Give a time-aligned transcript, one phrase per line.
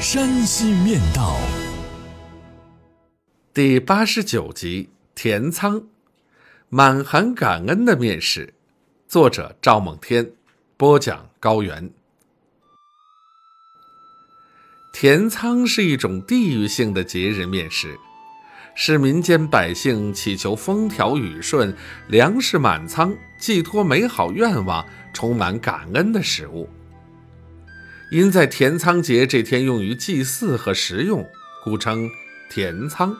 [0.00, 1.36] 山西面道》
[3.52, 5.82] 第八十九集：田仓，
[6.68, 8.54] 满含感恩的面食。
[9.08, 10.30] 作者：赵梦天，
[10.76, 11.90] 播讲：高原。
[14.92, 17.98] 田仓是一种地域性的节日面食，
[18.76, 26.68] 是民间百姓祈求风调雨顺、粮食满仓、寄托美好愿望、充满感恩的食物。
[28.10, 31.28] 因在田仓节这天用于祭祀和食用，
[31.62, 32.08] 故称
[32.48, 33.14] 田仓。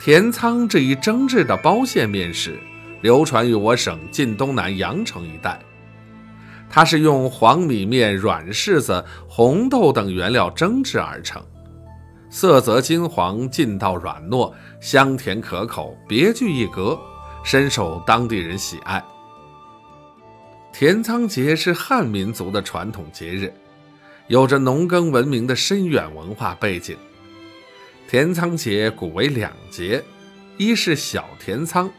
[0.00, 2.58] 田仓这一蒸制的包馅面食，
[3.02, 5.60] 流传于我省晋东南阳城一带。
[6.68, 11.40] 它是用黄米面、软柿子、红豆等原料蒸制而成，
[12.30, 16.98] 色泽金黄，劲道软糯，香甜可口，别具一格，
[17.44, 19.00] 深受当地人喜爱。
[20.72, 23.52] 田仓节是汉民族的传统节日，
[24.28, 26.96] 有着农耕文明的深远文化背景。
[28.08, 30.02] 田仓节古为两节，
[30.56, 31.90] 一是小田仓，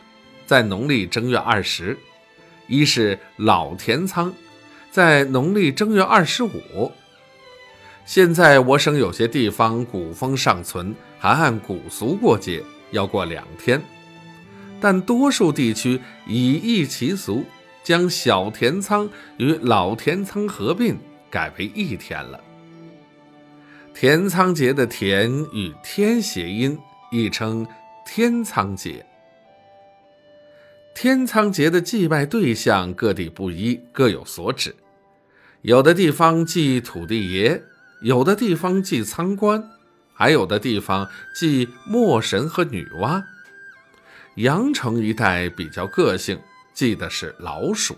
[0.46, 1.96] 在农历正月二十；
[2.68, 4.34] 一是老田仓。
[4.90, 6.92] 在农历正月二十五，
[8.06, 13.82] 现在我省有些地方古风尚存，还按古俗过节，要过两天。
[14.82, 17.46] 但多数地区以易其俗，
[17.84, 20.98] 将小田仓与老田仓合并，
[21.30, 22.40] 改为一天了。
[23.94, 26.80] 田仓节的“田”与“天”谐音，
[27.12, 27.68] 亦称
[28.06, 29.06] 天仓节。
[30.94, 34.76] 天仓节的祭拜对象各地不一，各有所指。
[35.62, 37.62] 有的地方祭土地爷，
[38.02, 39.64] 有的地方祭仓官，
[40.14, 43.24] 还有的地方祭墨神和女娲。
[44.36, 46.40] 阳城一带比较个性，
[46.74, 47.96] 祭的是老鼠。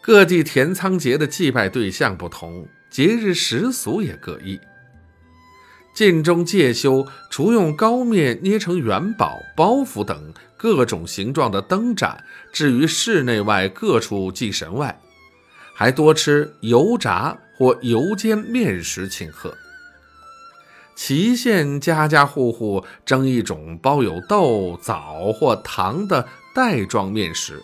[0.00, 4.60] 各地田仓节的祭拜对象不同，节日习俗也各异。
[5.94, 14.98] 晋中介休除用高面捏成元宝、包袱等各种形状的灯盏置于室内外各处祭神外。
[15.74, 19.56] 还多吃油炸或油煎面食庆贺。
[20.94, 27.62] 祁县家家户户蒸一种包有豆、枣或糖的袋状面食。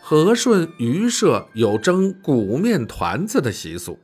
[0.00, 3.98] 和顺、榆社有蒸谷面团子的习俗。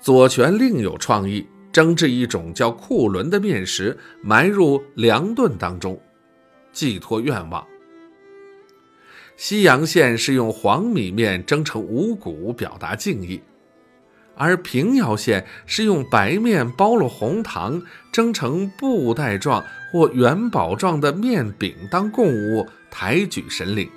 [0.00, 6.00] 左权另有创意，蒸制一种叫库伦的面食，埋入粮盾当中，
[6.72, 7.66] 寄托愿望。
[9.36, 13.40] 西阳县是用黄米面蒸成五谷，表达敬意；
[14.38, 17.82] 而平遥县是用白面包了红糖，
[18.12, 23.90] 蒸成布袋状或元宝状的面饼当供物，抬举神灵。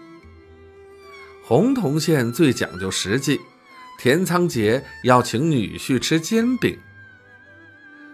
[1.43, 3.39] 洪洞县最讲究实际，
[3.99, 6.77] 田仓节要请女婿吃煎饼。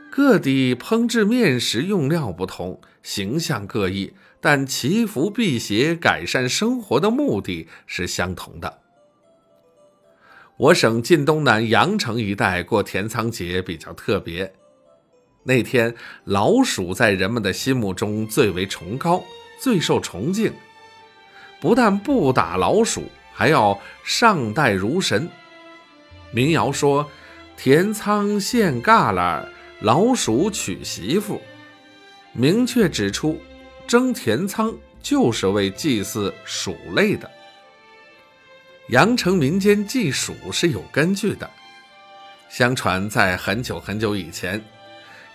[0.10, 4.14] 各地烹制面食用料不同，形象各异。
[4.40, 8.82] 但祈福辟邪、改善生活的目的是相同的。
[10.58, 14.52] 我省晋东南阳城一带过田仓节比较特别，
[15.44, 19.24] 那天老鼠在人们的心目中最为崇高、
[19.62, 20.52] 最受崇敬。
[21.60, 23.04] 不但不打老鼠，
[23.34, 25.30] 还要上待如神。
[26.32, 27.08] 民谣说
[27.56, 29.46] ：“田仓现旮旯，
[29.82, 31.40] 老鼠娶媳妇。”
[32.34, 33.40] 明确指出。
[33.88, 37.32] 蒸田仓就是为祭祀鼠类的。
[38.90, 41.50] 阳城民间祭鼠是有根据的。
[42.50, 44.64] 相传在很久很久以前，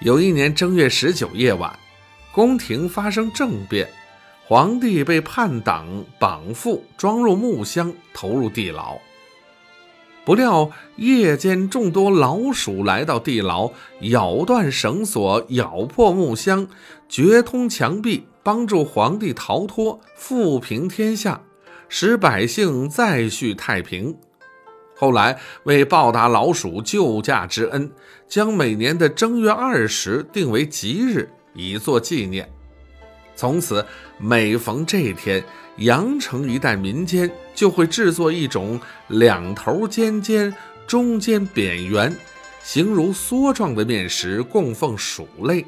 [0.00, 1.78] 有一年正月十九夜晚，
[2.32, 3.86] 宫廷发生政变，
[4.46, 5.86] 皇帝被叛党
[6.18, 8.96] 绑缚，装入木箱，投入地牢。
[10.24, 13.70] 不料夜间众多老鼠来到地牢，
[14.00, 16.66] 咬断绳索，咬破木箱，
[17.08, 18.26] 掘通墙壁。
[18.44, 21.40] 帮助皇帝逃脱，复平天下，
[21.94, 24.16] 使百姓再续太平。
[24.96, 27.92] 后来为报答老鼠救驾之恩，
[28.26, 32.50] 将每年的正月二十定为吉日，以作纪念。
[33.36, 33.84] 从此，
[34.16, 35.44] 每逢这天，
[35.76, 40.54] 阳城一带民间就会制作一种两头尖尖、
[40.86, 42.16] 中间扁圆、
[42.62, 45.62] 形如梭状的面食供奉鼠类。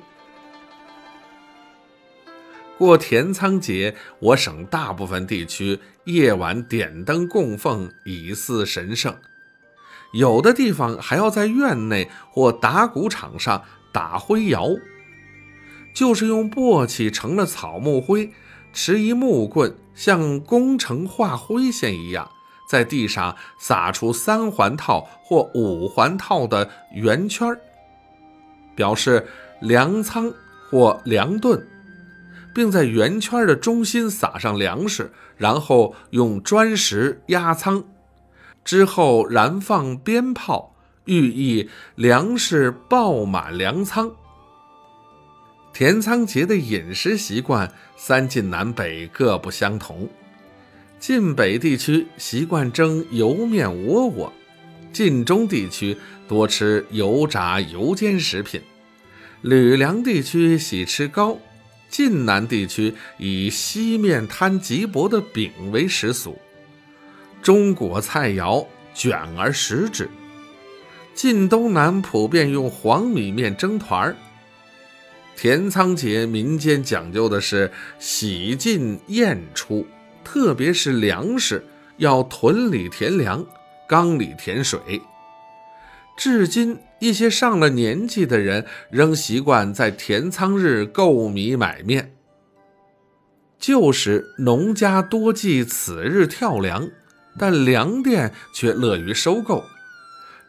[2.76, 9.15] 过田仓节，我省大部分地区夜晚点灯供奉，以祀神圣。
[10.12, 13.62] 有的地方还要在院内或打谷场上
[13.93, 14.69] 打灰窑，
[15.94, 18.32] 就是用簸箕盛了草木灰，
[18.73, 22.31] 持一木棍，像工程画灰线一样，
[22.69, 27.61] 在地上撒出三环套或五环套的圆圈儿
[28.75, 29.27] 表示
[29.61, 30.32] 粮仓
[30.70, 31.65] 或粮盾。
[32.55, 37.85] 并在圆圈的中心撒上粮食，然后用砖石压仓，
[38.65, 44.12] 之后燃放鞭炮，寓意粮食爆满粮仓。
[45.73, 50.09] 填仓节的饮食习惯，三晋南北各不相同。
[51.01, 54.33] 晋北地区习惯蒸油面窝窝，
[54.93, 55.97] 晋中地区
[56.29, 58.62] 多吃油炸油煎食品，
[59.43, 61.37] 吕梁地区喜吃糕。
[61.94, 66.37] 晋南地区以西面摊极薄的饼为食俗，
[67.41, 70.11] 中国菜肴卷而食之。
[71.14, 74.17] 晋东南普遍用黄米面蒸团儿。
[75.37, 77.70] 田仓节民间讲究的是
[78.00, 79.87] 喜进宴出，
[80.25, 81.64] 特别是粮食
[81.99, 83.46] 要屯里填粮，
[83.87, 85.00] 缸里填水。
[86.17, 92.15] 至今，一些上了年纪的人仍习惯在田仓日购米买面。
[93.59, 96.89] 旧时农家多忌此日跳粮，
[97.39, 99.65] 但粮店却乐于收购。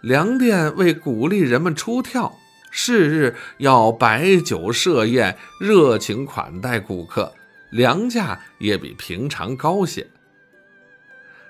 [0.02, 2.38] 粮店为鼓励人们出跳，
[2.70, 7.34] 是日要摆酒设宴，热情款待顾客，
[7.72, 10.06] 粮价也比平常高些。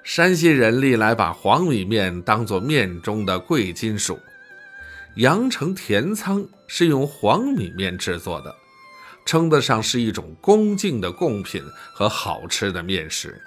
[0.06, 4.20] 山西人历来把黄米面当作面中的贵金属，
[5.16, 8.56] 阳城田仓是用黄米面制作的，
[9.26, 13.42] 称得上是一种恭敬的贡品和好吃的面食。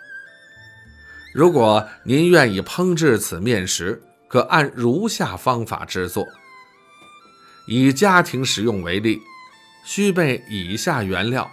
[1.33, 6.27] 如果您愿意烹制此面食，可按如下方法制作。
[7.69, 9.23] 以家庭食用为例，
[9.85, 11.49] 需备以下原料：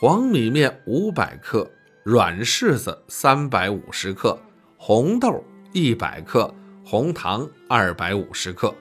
[0.00, 1.70] 黄米面五百克。
[2.04, 4.36] 软柿子三百五十克，
[4.76, 6.52] 红豆一百克，
[6.84, 8.74] 红糖二百五十克。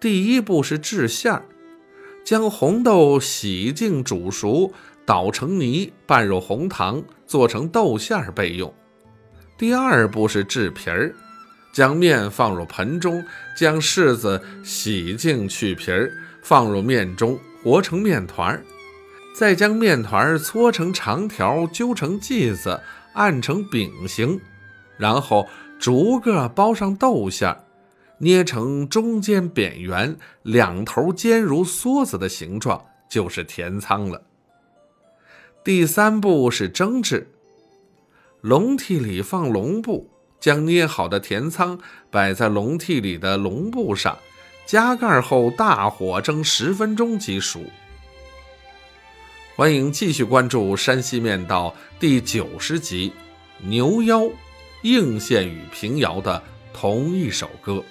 [0.00, 1.44] 第一步是制馅儿，
[2.24, 4.72] 将红豆洗净煮熟，
[5.04, 8.72] 捣成泥，拌入红糖，做成豆馅儿备用。
[9.58, 11.14] 第二步是制皮儿，
[11.74, 13.22] 将面放入盆中，
[13.54, 16.10] 将柿子洗净去皮儿，
[16.42, 18.64] 放入面中，和成面团儿。
[19.36, 22.80] 再将面团搓成长条，揪成剂子，
[23.12, 24.40] 按成饼形，
[24.96, 25.46] 然后
[25.78, 27.62] 逐个包上豆馅儿，
[28.16, 34.22] 捏成中间扁圆，两头尖如梭子的形状，就是田仓了。
[35.62, 37.30] 第三步是蒸制，
[38.40, 40.08] 笼屉里放笼布，
[40.40, 41.78] 将捏好的田仓
[42.10, 44.16] 摆在笼屉里的笼布上，
[44.64, 47.60] 加盖后大火蒸十分钟即熟。
[49.56, 53.10] 欢迎继续关注《山西面道》第九十集
[53.66, 54.20] 《牛妖》，
[54.82, 56.42] 应县与平遥的
[56.74, 57.82] 同一首歌。